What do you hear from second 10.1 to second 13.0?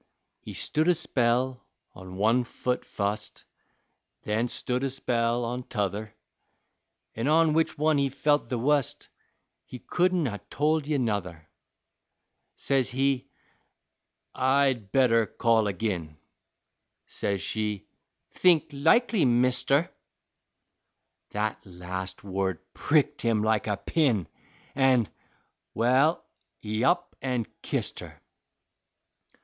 ha' told ye nuther. Says